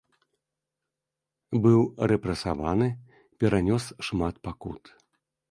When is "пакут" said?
4.51-4.83